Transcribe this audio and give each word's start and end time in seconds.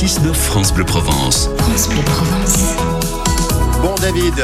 6 0.00 0.22
de 0.22 0.32
France 0.32 0.72
Bleu 0.72 0.86
Provence. 0.86 1.50
France 1.58 1.86
Bleu 1.90 2.02
Provence. 2.04 3.09
Bon 3.82 3.94
David, 3.94 4.34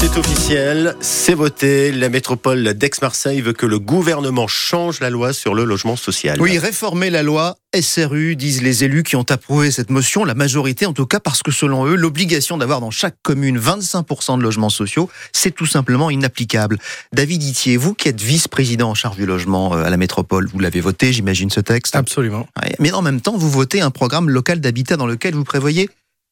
c'est 0.00 0.16
officiel, 0.16 0.96
c'est 1.00 1.34
voté. 1.34 1.92
La 1.92 2.08
métropole 2.08 2.72
d'Aix-Marseille 2.72 3.42
veut 3.42 3.52
que 3.52 3.66
le 3.66 3.78
gouvernement 3.78 4.46
change 4.46 5.00
la 5.00 5.10
loi 5.10 5.34
sur 5.34 5.54
le 5.54 5.64
logement 5.64 5.94
social. 5.94 6.40
Oui, 6.40 6.56
réformer 6.58 7.10
la 7.10 7.22
loi 7.22 7.58
SRU, 7.78 8.34
disent 8.34 8.62
les 8.62 8.84
élus 8.84 9.02
qui 9.02 9.16
ont 9.16 9.26
approuvé 9.28 9.70
cette 9.70 9.90
motion, 9.90 10.24
la 10.24 10.32
majorité 10.32 10.86
en 10.86 10.94
tout 10.94 11.04
cas, 11.04 11.20
parce 11.20 11.42
que 11.42 11.50
selon 11.50 11.84
eux, 11.84 11.96
l'obligation 11.96 12.56
d'avoir 12.56 12.80
dans 12.80 12.90
chaque 12.90 13.16
commune 13.22 13.58
25% 13.58 14.38
de 14.38 14.42
logements 14.42 14.70
sociaux, 14.70 15.10
c'est 15.34 15.54
tout 15.54 15.66
simplement 15.66 16.08
inapplicable. 16.08 16.78
David 17.12 17.42
Itier, 17.42 17.76
vous 17.76 17.92
qui 17.92 18.08
êtes 18.08 18.22
vice-président 18.22 18.88
en 18.88 18.94
charge 18.94 19.16
du 19.16 19.26
logement 19.26 19.74
euh, 19.74 19.84
à 19.84 19.90
la 19.90 19.98
métropole, 19.98 20.48
vous 20.50 20.60
l'avez 20.60 20.80
voté, 20.80 21.12
j'imagine, 21.12 21.50
ce 21.50 21.60
texte 21.60 21.94
Absolument. 21.94 22.48
Mais 22.78 22.92
en 22.92 23.02
même 23.02 23.20
temps, 23.20 23.36
vous 23.36 23.50
votez 23.50 23.82
un 23.82 23.90
programme 23.90 24.30
local 24.30 24.60
d'habitat 24.60 24.96
dans 24.96 25.06
lequel 25.06 25.34
vous 25.34 25.44
prévoyez 25.44 25.90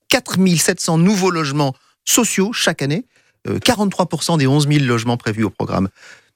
4700 0.09 0.99
nouveaux 0.99 1.31
logements 1.31 1.75
sociaux 2.07 2.53
chaque 2.53 2.83
année, 2.83 3.07
euh, 3.49 3.59
43% 3.59 4.39
des 4.39 4.47
11 4.47 4.69
000 4.69 4.85
logements 4.85 5.17
prévus 5.17 5.45
au 5.45 5.51
programme. 5.51 5.89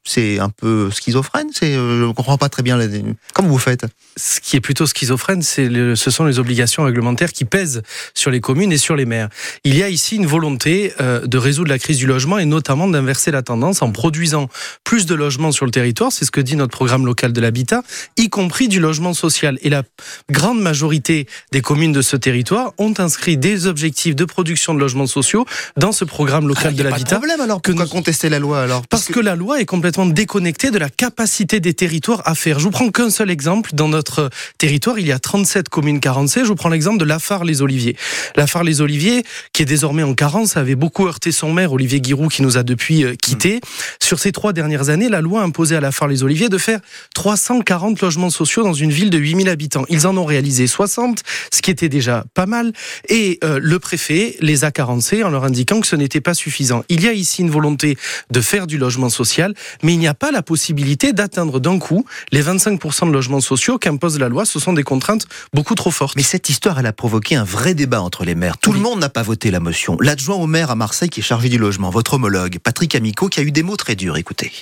C'est 0.05 0.39
un 0.39 0.49
peu 0.49 0.91
schizophrène, 0.91 1.49
c'est, 1.53 1.75
euh, 1.77 2.01
je 2.01 2.05
ne 2.07 2.13
comprends 2.13 2.39
pas 2.39 2.49
très 2.49 2.63
bien. 2.63 2.79
La... 2.79 2.87
Comment 3.35 3.49
vous 3.51 3.59
faites? 3.59 3.85
Ce 4.17 4.41
qui 4.41 4.57
est 4.57 4.61
plutôt 4.61 4.87
schizophrène, 4.87 5.43
c'est 5.43 5.69
le- 5.69 5.95
ce 5.95 6.11
sont 6.11 6.25
les 6.25 6.39
obligations 6.39 6.85
réglementaires 6.85 7.33
qui 7.33 7.45
pèsent 7.45 7.83
sur 8.15 8.31
les 8.31 8.41
communes 8.41 8.73
et 8.73 8.79
sur 8.79 8.97
les 8.97 9.05
maires. 9.05 9.29
Il 9.63 9.77
y 9.77 9.83
a 9.83 9.91
ici 9.91 10.17
une 10.17 10.25
volonté 10.27 10.95
euh, 11.03 11.27
de 11.27 11.37
résoudre 11.37 11.69
la 11.69 11.79
crise 11.79 11.99
du 11.99 12.07
logement 12.07 12.39
et 12.39 12.47
notamment 12.47 12.89
d'inverser 12.89 13.31
la 13.31 13.43
tendance 13.43 13.83
en 13.83 13.93
produisant 13.93 14.49
plus 14.85 15.05
de 15.05 15.15
logements 15.15 15.53
sur 15.53 15.67
le 15.67 15.71
territoire. 15.71 16.11
C'est 16.13 16.25
ce 16.25 16.31
que 16.31 16.41
dit 16.41 16.57
notre 16.57 16.73
programme 16.73 17.05
local 17.05 17.35
de 17.35 17.41
l'habitat, 17.41 17.83
y 18.17 18.31
compris 18.31 18.69
du 18.69 18.81
logement 18.81 19.13
social. 19.13 19.59
Et 19.61 19.69
la 19.69 19.83
grande 20.31 20.61
majorité 20.63 21.27
des 21.53 21.61
communes 21.61 21.93
de 21.93 22.01
ce 22.03 22.17
territoire 22.17 22.73
ont 22.79 22.95
inscrit 22.99 23.37
des 23.37 23.67
objectifs 23.67 24.17
de 24.17 24.25
production 24.25 24.73
de 24.73 24.81
logements 24.81 25.07
sociaux 25.07 25.45
dans 25.77 25.93
ce 25.93 26.07
programme 26.07 26.49
local 26.49 26.69
Ah, 26.69 26.73
de 26.73 26.81
a 26.81 26.85
pas 26.85 26.89
de 26.89 26.89
l'habitat. 26.91 27.17
problème 27.17 27.41
alors. 27.43 27.61
que 27.61 27.73
nous- 27.73 27.87
contester 27.87 28.31
la 28.31 28.39
loi 28.39 28.63
alors? 28.63 28.87
Parce 28.89 29.05
que 29.07 29.21
la 29.21 29.37
loi 29.37 29.61
est 29.61 29.67
complètement 29.67 29.90
déconnectée 29.91 30.71
de 30.71 30.79
la 30.79 30.89
capacité 30.89 31.61
des 31.61 31.75
territoires 31.75 32.23
à 32.25 32.35
faire. 32.35 32.59
Je 32.59 32.65
vous 32.65 32.71
prends 32.71 32.91
qu'un 32.91 33.11
seul 33.11 33.31
exemple. 33.31 33.71
Dans 33.75 33.89
notre 33.89 34.31
territoire, 34.59 34.99
il 34.99 35.07
y 35.07 35.13
a 35.13 35.19
37 35.19 35.69
communes 35.69 36.01
carencées. 36.01 36.41
Je 36.43 36.49
vous 36.49 36.55
prends 36.55 36.69
l'exemple 36.69 36.99
de 36.99 37.05
Lafare-les-Oliviers. 37.05 37.97
Lafare-les-Oliviers, 38.37 39.25
qui 39.53 39.63
est 39.63 39.67
désormais 39.67 40.03
en 40.03 40.15
carence, 40.15 40.57
avait 40.57 40.75
beaucoup 40.75 41.07
heurté 41.07 41.33
son 41.33 41.53
maire, 41.53 41.73
Olivier 41.73 42.01
Guiroux, 42.01 42.29
qui 42.29 42.43
nous 42.43 42.57
a 42.57 42.63
depuis 42.63 43.05
euh, 43.05 43.15
quittés. 43.15 43.61
Sur 44.01 44.19
ces 44.19 44.33
trois 44.33 44.53
dernières 44.53 44.89
années, 44.89 45.09
la 45.09 45.21
loi 45.21 45.43
a 45.43 45.45
imposé 45.45 45.77
à 45.77 45.81
Lafare-les-Oliviers 45.81 46.49
de 46.49 46.59
faire 46.59 46.81
340 47.15 48.01
logements 48.01 48.31
sociaux 48.31 48.63
dans 48.63 48.73
une 48.73 48.93
ville 48.93 49.11
de 49.11 49.19
8000 49.19 49.49
habitants. 49.49 49.85
Ils 49.89 50.07
en 50.07 50.17
ont 50.17 50.25
réalisé 50.25 50.67
60, 50.67 51.23
ce 51.53 51.63
qui 51.63 51.71
était 51.71 51.89
déjà 51.89 52.25
pas 52.35 52.47
mal. 52.47 52.73
Et 53.09 53.39
euh, 53.45 53.59
le 53.63 53.79
préfet 53.79 54.37
les 54.41 54.65
a 54.65 54.71
carencés 54.71 55.25
en 55.25 55.31
leur 55.31 55.45
indiquant 55.45 55.81
que 55.81 55.87
ce 55.87 55.97
n'était 55.97 56.21
pas 56.21 56.35
suffisant. 56.35 56.85
Il 56.89 57.03
y 57.03 57.09
a 57.09 57.13
ici 57.13 57.43
une 57.43 57.51
volonté 57.51 57.97
de 58.31 58.41
faire 58.41 58.67
du 58.67 58.79
logement 58.79 59.09
social, 59.09 59.55
mais 59.83 59.95
il 59.95 59.99
n'y 59.99 60.07
a 60.09 60.15
pas 60.15 60.31
la 60.31 60.43
possibilité 60.43 61.13
d'atteindre 61.13 61.61
d'un 61.61 61.79
coup 61.79 62.05
les 62.33 62.43
25% 62.43 63.07
de 63.09 63.13
logements 63.13 63.41
sociaux 63.41 63.79
qu'impose 63.79 64.19
la 64.19 64.29
loi. 64.29 64.45
Ce 64.45 64.59
sont 64.59 64.73
des 64.73 64.83
contraintes 64.83 65.27
beaucoup 65.55 65.75
trop 65.75 65.91
fortes. 65.91 66.17
Mais 66.17 66.23
cette 66.23 66.49
histoire, 66.49 66.79
elle 66.79 66.87
a 66.87 66.93
provoqué 66.93 67.37
un 67.37 67.45
vrai 67.45 67.75
débat 67.75 68.01
entre 68.01 68.25
les 68.25 68.35
maires. 68.35 68.59
Tout 68.59 68.71
Oui. 68.71 68.77
le 68.77 68.83
monde 68.83 69.01
n'a 69.01 69.09
pas 69.09 69.23
voté 69.23 69.51
la 69.51 69.61
motion. 69.61 69.97
L'adjoint 70.01 70.37
au 70.37 70.47
maire 70.47 70.71
à 70.71 70.75
Marseille 70.75 71.09
qui 71.09 71.21
est 71.21 71.23
chargé 71.23 71.49
du 71.49 71.59
logement, 71.59 71.91
votre 71.91 72.15
homologue, 72.15 72.59
Patrick 72.63 72.95
Amico, 72.95 73.29
qui 73.29 73.41
a 73.41 73.43
eu 73.43 73.53
des 73.53 73.63
mots 73.63 73.77
très 73.77 73.95
durs. 73.97 74.17
Écoutez. 74.17 74.53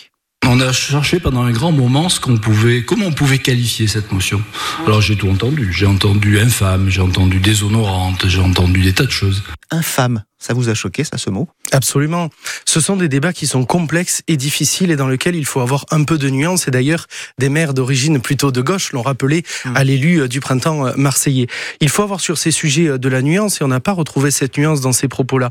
On 0.47 0.61
a 0.61 0.73
cherché 0.73 1.19
pendant 1.21 1.43
un 1.43 1.51
grand 1.51 1.73
moment 1.73 2.09
ce 2.09 2.21
qu'on 2.21 2.39
pouvait, 2.39 2.83
comment 2.83 3.07
on 3.07 3.13
pouvait 3.13 3.39
qualifier 3.39 3.87
cette 3.89 4.13
motion. 4.13 4.41
Alors 4.87 5.03
j'ai 5.03 5.17
tout 5.17 5.29
entendu. 5.29 5.73
J'ai 5.73 5.85
entendu 5.85 6.39
infâme, 6.39 6.89
j'ai 6.89 7.01
entendu 7.03 7.41
déshonorante, 7.41 8.27
j'ai 8.29 8.41
entendu 8.41 8.81
des 8.81 8.93
tas 8.95 9.05
de 9.05 9.11
choses. 9.11 9.43
Infâme. 9.71 10.25
Ça 10.41 10.55
vous 10.55 10.69
a 10.69 10.75
choqué, 10.75 11.03
ça, 11.03 11.19
ce 11.19 11.31
mot? 11.31 11.49
Absolument. 11.73 12.31
Ce 12.65 12.81
sont 12.81 12.97
des 12.97 13.09
débats 13.09 13.33
qui 13.33 13.49
sont 13.49 13.65
complexes 13.65 14.23
et 14.29 14.37
difficiles 14.37 14.93
et 14.93 14.97
dans 14.97 15.09
lesquels 15.09 15.35
il 15.35 15.45
faut 15.45 15.61
avoir 15.61 15.85
un 15.91 16.05
peu 16.05 16.17
de 16.17 16.31
nuance. 16.31 16.69
Et 16.69 16.71
d'ailleurs, 16.71 17.07
des 17.39 17.49
maires 17.49 17.75
d'origine 17.75 18.21
plutôt 18.21 18.53
de 18.53 18.61
gauche 18.61 18.93
l'ont 18.93 19.03
rappelé 19.03 19.43
à 19.75 19.83
l'élu 19.83 20.21
euh, 20.21 20.29
du 20.29 20.41
printemps 20.41 20.87
euh, 20.87 20.93
marseillais. 20.97 21.49
Il 21.81 21.89
faut 21.89 22.05
avoir 22.05 22.21
sur 22.21 22.39
ces 22.39 22.53
sujets 22.53 22.87
euh, 22.87 22.99
de 22.99 23.09
la 23.09 23.21
nuance 23.21 23.61
et 23.61 23.65
on 23.65 23.69
n'a 23.69 23.81
pas 23.81 23.93
retrouvé 23.93 24.31
cette 24.31 24.57
nuance 24.57 24.81
dans 24.81 24.93
ces 24.93 25.09
propos-là. 25.09 25.51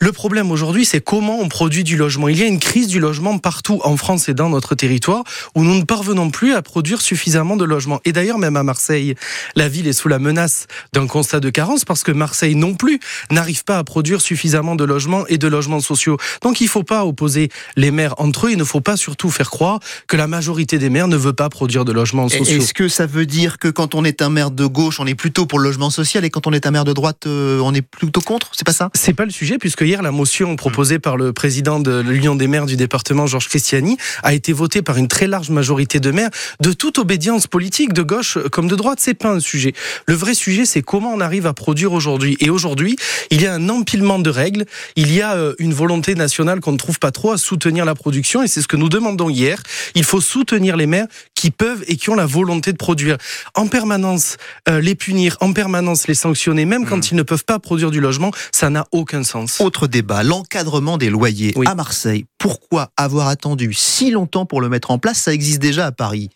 Le 0.00 0.12
problème 0.12 0.52
aujourd'hui, 0.52 0.84
c'est 0.84 1.00
comment 1.00 1.40
on 1.40 1.48
produit 1.48 1.82
du 1.82 1.96
logement. 1.96 2.28
Il 2.28 2.38
y 2.38 2.44
a 2.44 2.46
une 2.46 2.60
crise 2.60 2.86
du 2.86 3.00
logement 3.00 3.36
partout 3.38 3.80
en 3.82 3.96
France 3.96 4.28
et 4.28 4.34
dans 4.34 4.48
notre 4.48 4.76
territoire 4.76 5.24
où 5.56 5.64
nous 5.64 5.74
ne 5.74 5.82
parvenons 5.82 6.30
plus 6.30 6.54
à 6.54 6.62
produire 6.62 7.00
suffisamment 7.00 7.56
de 7.56 7.64
logements. 7.64 8.00
Et 8.04 8.12
d'ailleurs, 8.12 8.38
même 8.38 8.56
à 8.56 8.62
Marseille, 8.62 9.16
la 9.56 9.68
ville 9.68 9.88
est 9.88 9.92
sous 9.92 10.06
la 10.06 10.20
menace 10.20 10.68
d'un 10.92 11.08
constat 11.08 11.40
de 11.40 11.50
carence 11.50 11.84
parce 11.84 12.04
que 12.04 12.12
Marseille 12.12 12.54
non 12.54 12.74
plus 12.74 13.00
n'arrive 13.38 13.64
pas 13.64 13.78
à 13.78 13.84
produire 13.84 14.20
suffisamment 14.20 14.74
de 14.74 14.84
logements 14.84 15.26
et 15.28 15.38
de 15.38 15.48
logements 15.48 15.80
sociaux. 15.80 16.16
Donc 16.42 16.60
il 16.60 16.64
ne 16.64 16.70
faut 16.70 16.82
pas 16.82 17.04
opposer 17.04 17.50
les 17.76 17.90
maires 17.90 18.14
entre 18.18 18.46
eux. 18.46 18.50
Il 18.52 18.58
ne 18.58 18.64
faut 18.64 18.80
pas 18.80 18.96
surtout 18.96 19.30
faire 19.30 19.50
croire 19.50 19.78
que 20.08 20.16
la 20.16 20.26
majorité 20.26 20.78
des 20.78 20.90
maires 20.90 21.08
ne 21.08 21.16
veut 21.16 21.32
pas 21.32 21.48
produire 21.48 21.84
de 21.84 21.92
logements 21.92 22.28
sociaux. 22.28 22.60
Est-ce 22.60 22.74
que 22.74 22.88
ça 22.88 23.06
veut 23.06 23.26
dire 23.26 23.58
que 23.58 23.68
quand 23.68 23.94
on 23.94 24.04
est 24.04 24.22
un 24.22 24.28
maire 24.28 24.50
de 24.50 24.66
gauche, 24.66 24.98
on 25.00 25.06
est 25.06 25.14
plutôt 25.14 25.46
pour 25.46 25.58
le 25.60 25.64
logement 25.64 25.90
social 25.90 26.24
et 26.24 26.30
quand 26.30 26.46
on 26.46 26.52
est 26.52 26.66
un 26.66 26.70
maire 26.72 26.84
de 26.84 26.92
droite, 26.92 27.26
euh, 27.26 27.60
on 27.60 27.72
est 27.74 27.82
plutôt 27.82 28.20
contre? 28.20 28.50
C'est 28.54 28.66
pas 28.66 28.72
ça? 28.72 28.90
C'est 28.94 29.14
pas 29.14 29.24
le 29.24 29.30
sujet, 29.30 29.58
puisque 29.58 29.82
hier, 29.82 30.02
la 30.02 30.10
motion 30.10 30.56
proposée 30.56 30.98
par 30.98 31.16
le 31.16 31.32
président 31.32 31.78
de 31.78 32.00
l'Union 32.00 32.34
des 32.34 32.48
maires 32.48 32.66
du 32.66 32.76
département, 32.76 33.26
Georges 33.26 33.48
Christiani, 33.48 33.96
a 34.22 34.34
été 34.34 34.52
votée 34.52 34.82
par 34.82 34.96
une 34.96 35.08
très 35.08 35.26
large 35.28 35.50
majorité 35.50 36.00
de 36.00 36.10
maires 36.10 36.30
de 36.60 36.72
toute 36.72 36.98
obédience 36.98 37.46
politique, 37.46 37.92
de 37.92 38.02
gauche 38.02 38.38
comme 38.50 38.68
de 38.68 38.76
droite. 38.76 38.98
C'est 39.00 39.14
pas 39.14 39.30
un 39.30 39.40
sujet. 39.40 39.74
Le 40.06 40.14
vrai 40.14 40.34
sujet, 40.34 40.66
c'est 40.66 40.82
comment 40.82 41.12
on 41.12 41.20
arrive 41.20 41.46
à 41.46 41.52
produire 41.52 41.92
aujourd'hui. 41.92 42.36
Et 42.40 42.50
aujourd'hui, 42.50 42.96
il 43.30 43.42
y 43.42 43.46
a 43.46 43.54
un 43.54 43.68
empilement 43.68 44.18
de 44.18 44.30
règles. 44.30 44.64
Il 44.96 45.12
y 45.12 45.20
a 45.22 45.34
euh, 45.34 45.54
une 45.58 45.72
volonté 45.74 46.14
nationale 46.14 46.60
qu'on 46.60 46.72
ne 46.72 46.78
trouve 46.78 46.98
pas 46.98 47.10
trop 47.10 47.32
à 47.32 47.38
soutenir 47.38 47.84
la 47.84 47.94
production. 47.94 48.42
Et 48.42 48.48
c'est 48.48 48.62
ce 48.62 48.68
que 48.68 48.76
nous 48.76 48.88
demandons 48.88 49.28
hier. 49.28 49.62
Il 49.94 50.04
faut 50.04 50.20
soutenir 50.20 50.76
les 50.76 50.86
maires 50.86 51.06
qui 51.34 51.50
peuvent 51.50 51.84
et 51.86 51.96
qui 51.96 52.10
ont 52.10 52.14
la 52.14 52.26
volonté 52.26 52.72
de 52.72 52.76
produire. 52.76 53.16
En 53.54 53.66
permanence, 53.68 54.36
euh, 54.68 54.80
les 54.80 54.94
punir, 54.94 55.36
en 55.40 55.52
permanence, 55.52 56.08
les 56.08 56.14
sanctionner, 56.14 56.64
même 56.64 56.86
quand 56.86 57.10
ils 57.10 57.16
ne 57.16 57.22
peuvent 57.22 57.44
pas 57.44 57.58
produire 57.58 57.90
du 57.90 58.00
logement, 58.00 58.30
ça 58.52 58.70
n'a 58.70 58.86
aucun 58.92 59.22
sens. 59.22 59.60
Autre 59.60 59.86
débat, 59.86 60.22
l'encadrement 60.22 60.98
des 60.98 61.10
loyers 61.10 61.52
Oui. 61.56 61.66
à 61.68 61.74
Marseille. 61.74 62.26
Pourquoi 62.38 62.90
avoir 62.96 63.28
attendu 63.28 63.72
si 63.74 64.10
longtemps 64.10 64.46
pour 64.46 64.60
le 64.60 64.68
mettre 64.68 64.90
en 64.90 64.98
place? 64.98 65.18
Ça 65.18 65.32
existe 65.32 65.60
déjà 65.60 65.86
à 65.86 65.92
Paris. 65.92 66.30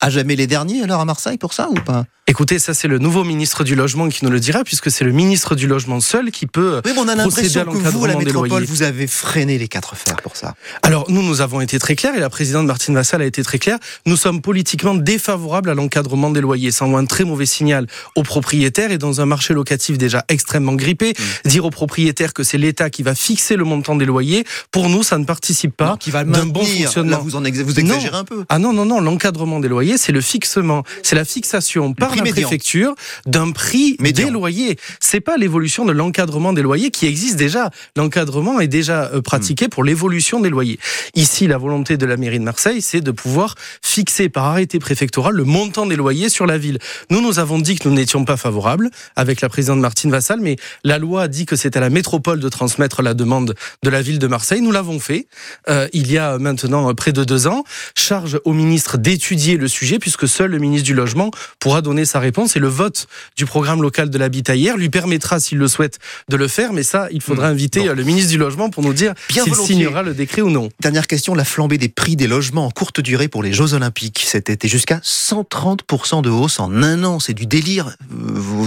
À 0.00 0.08
jamais 0.08 0.34
les 0.36 0.46
derniers 0.46 0.82
alors 0.82 1.00
à 1.00 1.04
Marseille 1.04 1.36
pour 1.36 1.52
ça 1.52 1.68
ou 1.68 1.74
pas? 1.74 2.04
Écoutez, 2.26 2.60
ça 2.60 2.74
c'est 2.74 2.86
le 2.86 2.98
nouveau 2.98 3.24
ministre 3.24 3.64
du 3.64 3.74
Logement 3.74 4.08
qui 4.08 4.24
nous 4.24 4.30
le 4.30 4.38
dira, 4.38 4.62
puisque 4.62 4.88
c'est 4.88 5.02
le 5.04 5.10
ministre 5.10 5.56
du 5.56 5.66
Logement 5.66 5.98
seul 5.98 6.30
qui 6.30 6.46
peut 6.46 6.80
Oui, 6.84 6.92
mais 6.94 7.00
on 7.00 7.08
a 7.08 7.12
à 7.12 7.16
l'impression 7.16 7.64
que 7.64 7.76
vous, 7.78 8.04
à 8.04 8.08
la 8.08 8.14
métropole, 8.14 8.62
vous 8.64 8.82
avez 8.82 9.08
freiné 9.08 9.58
les 9.58 9.66
quatre 9.66 9.96
fers 9.96 10.16
pour 10.22 10.36
ça. 10.36 10.54
Alors 10.82 11.06
nous, 11.10 11.22
nous 11.24 11.40
avons 11.40 11.60
été 11.60 11.80
très 11.80 11.96
clairs, 11.96 12.14
et 12.14 12.20
la 12.20 12.30
présidente 12.30 12.66
Martine 12.66 12.94
Vassal 12.94 13.22
a 13.22 13.24
été 13.24 13.42
très 13.42 13.58
claire, 13.58 13.78
nous 14.06 14.16
sommes 14.16 14.42
politiquement 14.42 14.94
défavorables 14.94 15.70
à 15.70 15.74
l'encadrement 15.74 16.30
des 16.30 16.40
loyers. 16.40 16.70
Ça 16.70 16.84
envoie 16.84 17.00
un 17.00 17.04
très 17.06 17.24
mauvais 17.24 17.46
signal 17.46 17.88
aux 18.14 18.22
propriétaires, 18.22 18.92
et 18.92 18.98
dans 18.98 19.20
un 19.20 19.26
marché 19.26 19.52
locatif 19.52 19.98
déjà 19.98 20.24
extrêmement 20.28 20.74
grippé, 20.74 21.14
dire 21.46 21.64
aux 21.64 21.70
propriétaires 21.70 22.32
que 22.32 22.44
c'est 22.44 22.58
l'État 22.58 22.90
qui 22.90 23.02
va 23.02 23.16
fixer 23.16 23.56
le 23.56 23.64
montant 23.64 23.96
des 23.96 24.06
loyers, 24.06 24.44
pour 24.70 24.88
nous, 24.88 25.02
ça 25.02 25.18
ne 25.18 25.24
participe 25.24 25.76
pas 25.76 25.90
Non, 25.90 25.96
qui 25.96 26.12
va 26.12 26.22
d'un 26.22 26.46
bon 26.46 26.64
fonctionnement. 26.64 27.16
Là, 27.16 27.22
vous, 27.24 27.34
en 27.34 27.42
exa- 27.42 27.64
vous 27.64 27.80
exagérez 27.80 28.16
un 28.16 28.24
peu. 28.24 28.44
Ah 28.48 28.60
non, 28.60 28.72
non, 28.72 28.84
non, 28.84 29.00
l'encadrement 29.00 29.58
des 29.58 29.68
loyers, 29.68 29.98
c'est 29.98 30.12
le 30.12 30.20
fixement, 30.20 30.84
c'est 31.02 31.16
la 31.16 31.24
fixation 31.24 31.92
par 31.92 32.19
la 32.20 32.30
médian. 32.30 32.48
préfecture 32.48 32.94
d'un 33.26 33.50
prix 33.50 33.96
Médian. 34.00 34.26
des 34.26 34.32
loyers. 34.32 34.76
C'est 35.00 35.20
pas 35.20 35.36
l'évolution 35.36 35.84
de 35.84 35.92
l'encadrement 35.92 36.52
des 36.52 36.62
loyers 36.62 36.90
qui 36.90 37.06
existe 37.06 37.36
déjà. 37.36 37.70
L'encadrement 37.96 38.60
est 38.60 38.68
déjà 38.68 39.10
euh, 39.12 39.20
pratiqué 39.20 39.68
pour 39.68 39.84
l'évolution 39.84 40.40
des 40.40 40.50
loyers. 40.50 40.78
Ici, 41.14 41.46
la 41.46 41.58
volonté 41.58 41.96
de 41.96 42.06
la 42.06 42.16
mairie 42.16 42.38
de 42.38 42.44
Marseille, 42.44 42.82
c'est 42.82 43.00
de 43.00 43.10
pouvoir 43.10 43.54
fixer 43.82 44.28
par 44.28 44.44
arrêté 44.44 44.78
préfectoral 44.78 45.34
le 45.34 45.44
montant 45.44 45.86
des 45.86 45.96
loyers 45.96 46.28
sur 46.28 46.46
la 46.46 46.58
ville. 46.58 46.78
Nous, 47.10 47.20
nous 47.20 47.38
avons 47.38 47.58
dit 47.58 47.76
que 47.76 47.88
nous 47.88 47.94
n'étions 47.94 48.24
pas 48.24 48.36
favorables 48.36 48.90
avec 49.16 49.40
la 49.40 49.48
présidente 49.48 49.80
Martine 49.80 50.10
Vassal, 50.10 50.40
mais 50.40 50.56
la 50.84 50.98
loi 50.98 51.28
dit 51.28 51.46
que 51.46 51.56
c'est 51.56 51.76
à 51.76 51.80
la 51.80 51.90
métropole 51.90 52.40
de 52.40 52.48
transmettre 52.48 53.02
la 53.02 53.14
demande 53.14 53.54
de 53.82 53.90
la 53.90 54.02
ville 54.02 54.18
de 54.18 54.26
Marseille. 54.26 54.60
Nous 54.60 54.72
l'avons 54.72 55.00
fait 55.00 55.26
euh, 55.68 55.88
il 55.92 56.10
y 56.10 56.18
a 56.18 56.38
maintenant 56.38 56.88
euh, 56.88 56.94
près 56.94 57.12
de 57.12 57.24
deux 57.24 57.46
ans. 57.46 57.64
Charge 57.94 58.40
au 58.44 58.52
ministre 58.52 58.98
d'étudier 58.98 59.56
le 59.56 59.68
sujet, 59.68 59.98
puisque 59.98 60.28
seul 60.28 60.50
le 60.50 60.58
ministre 60.58 60.86
du 60.86 60.94
Logement 60.94 61.30
pourra 61.58 61.82
donner 61.82 61.99
sa 62.04 62.20
réponse. 62.20 62.56
Et 62.56 62.58
le 62.60 62.68
vote 62.68 63.06
du 63.36 63.46
programme 63.46 63.82
local 63.82 64.10
de 64.10 64.18
l'habitat 64.18 64.54
hier 64.56 64.76
lui 64.76 64.88
permettra, 64.90 65.40
s'il 65.40 65.58
le 65.58 65.68
souhaite, 65.68 65.98
de 66.28 66.36
le 66.36 66.48
faire. 66.48 66.72
Mais 66.72 66.82
ça, 66.82 67.08
il 67.10 67.20
faudra 67.20 67.48
inviter 67.48 67.80
Bon. 67.80 67.88
euh, 67.88 67.94
le 67.94 68.02
ministre 68.02 68.30
du 68.30 68.38
Logement 68.38 68.70
pour 68.70 68.82
nous 68.82 68.92
dire 68.92 69.14
s'il 69.44 69.54
signera 69.66 70.02
le 70.02 70.14
décret 70.14 70.42
ou 70.42 70.50
non. 70.50 70.68
Dernière 70.80 71.06
question, 71.06 71.34
la 71.34 71.44
flambée 71.44 71.78
des 71.78 71.88
prix 71.88 72.16
des 72.16 72.26
logements 72.26 72.66
en 72.66 72.70
courte 72.70 73.00
durée 73.00 73.28
pour 73.28 73.42
les 73.42 73.52
Jeux 73.52 73.74
Olympiques 73.74 74.24
cet 74.26 74.50
été, 74.50 74.68
jusqu'à 74.68 75.00
130% 75.04 76.22
de 76.22 76.30
hausse 76.30 76.60
en 76.60 76.82
un 76.82 77.04
an. 77.04 77.20
C'est 77.20 77.34
du 77.34 77.46
délire. 77.46 77.96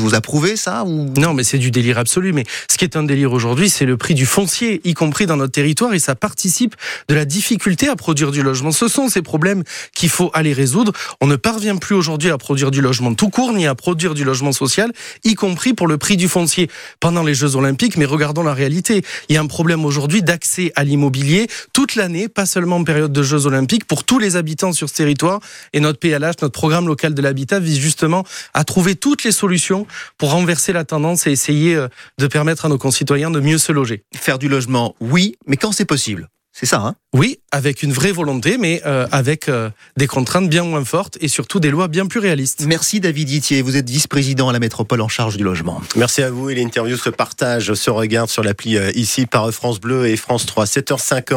Vous 0.03 0.15
approuvez 0.15 0.57
ça 0.57 0.83
ou... 0.83 1.09
Non, 1.17 1.33
mais 1.33 1.45
c'est 1.45 1.57
du 1.57 1.71
délire 1.71 1.97
absolu. 1.97 2.33
Mais 2.33 2.43
ce 2.69 2.77
qui 2.77 2.83
est 2.83 2.97
un 2.97 3.03
délire 3.03 3.31
aujourd'hui, 3.31 3.69
c'est 3.69 3.85
le 3.85 3.95
prix 3.95 4.13
du 4.15 4.25
foncier, 4.25 4.81
y 4.83 4.93
compris 4.93 5.25
dans 5.25 5.37
notre 5.37 5.53
territoire, 5.53 5.93
et 5.93 5.99
ça 5.99 6.13
participe 6.13 6.75
de 7.07 7.15
la 7.15 7.23
difficulté 7.23 7.87
à 7.87 7.95
produire 7.95 8.31
du 8.31 8.43
logement. 8.43 8.71
Ce 8.71 8.89
sont 8.89 9.07
ces 9.07 9.21
problèmes 9.21 9.63
qu'il 9.95 10.09
faut 10.09 10.29
aller 10.33 10.51
résoudre. 10.51 10.91
On 11.21 11.27
ne 11.27 11.37
parvient 11.37 11.77
plus 11.77 11.95
aujourd'hui 11.95 12.31
à 12.31 12.37
produire 12.37 12.69
du 12.69 12.81
logement 12.81 13.13
tout 13.13 13.29
court, 13.29 13.53
ni 13.53 13.65
à 13.65 13.75
produire 13.75 14.13
du 14.13 14.25
logement 14.25 14.51
social, 14.51 14.91
y 15.23 15.35
compris 15.35 15.73
pour 15.73 15.87
le 15.87 15.97
prix 15.97 16.17
du 16.17 16.27
foncier 16.27 16.69
pendant 16.99 17.23
les 17.23 17.33
Jeux 17.33 17.55
Olympiques. 17.55 17.95
Mais 17.95 18.05
regardons 18.05 18.43
la 18.43 18.53
réalité. 18.53 19.03
Il 19.29 19.35
y 19.35 19.37
a 19.37 19.41
un 19.41 19.47
problème 19.47 19.85
aujourd'hui 19.85 20.21
d'accès 20.21 20.73
à 20.75 20.83
l'immobilier 20.83 21.47
toute 21.71 21.95
l'année, 21.95 22.27
pas 22.27 22.45
seulement 22.45 22.75
en 22.75 22.83
période 22.83 23.13
de 23.13 23.23
Jeux 23.23 23.45
Olympiques, 23.45 23.85
pour 23.85 24.03
tous 24.03 24.19
les 24.19 24.35
habitants 24.35 24.73
sur 24.73 24.89
ce 24.89 24.95
territoire. 24.95 25.39
Et 25.71 25.79
notre 25.79 25.99
PLH, 25.99 26.41
notre 26.41 26.49
programme 26.49 26.87
local 26.87 27.13
de 27.13 27.21
l'habitat, 27.21 27.59
vise 27.59 27.79
justement 27.79 28.25
à 28.53 28.65
trouver 28.65 28.95
toutes 28.95 29.23
les 29.23 29.31
solutions 29.31 29.87
pour 30.17 30.31
renverser 30.31 30.73
la 30.73 30.83
tendance 30.83 31.27
et 31.27 31.31
essayer 31.31 31.75
euh, 31.75 31.87
de 32.17 32.27
permettre 32.27 32.65
à 32.65 32.69
nos 32.69 32.77
concitoyens 32.77 33.31
de 33.31 33.39
mieux 33.39 33.57
se 33.57 33.71
loger. 33.71 34.03
Faire 34.15 34.39
du 34.39 34.49
logement, 34.49 34.95
oui, 34.99 35.35
mais 35.47 35.57
quand 35.57 35.71
c'est 35.71 35.85
possible. 35.85 36.29
C'est 36.55 36.67
ça, 36.67 36.81
hein? 36.81 36.95
Oui, 37.13 37.39
avec 37.51 37.81
une 37.81 37.91
vraie 37.91 38.11
volonté, 38.11 38.59
mais 38.59 38.83
euh, 38.85 39.07
avec 39.11 39.49
euh, 39.49 39.71
des 39.97 40.05
contraintes 40.05 40.49
bien 40.49 40.63
moins 40.63 40.85
fortes 40.85 41.17
et 41.19 41.27
surtout 41.27 41.59
des 41.59 41.71
lois 41.71 41.87
bien 41.87 42.05
plus 42.05 42.19
réalistes. 42.19 42.65
Merci 42.67 42.99
David 42.99 43.31
Itier, 43.31 43.63
vous 43.63 43.75
êtes 43.75 43.89
vice-président 43.89 44.49
à 44.49 44.53
la 44.53 44.59
métropole 44.59 45.01
en 45.01 45.07
charge 45.07 45.35
du 45.37 45.43
logement. 45.43 45.81
Merci 45.95 46.21
à 46.21 46.29
vous 46.29 46.51
et 46.51 46.55
l'interview 46.55 46.95
se 46.95 47.09
partage, 47.09 47.73
se 47.73 47.89
regarde 47.89 48.29
sur 48.29 48.43
l'appli 48.43 48.77
ici 48.93 49.25
par 49.25 49.51
France 49.51 49.79
Bleu 49.79 50.07
et 50.07 50.15
France 50.15 50.45
3, 50.45 50.65
7h50. 50.65 51.33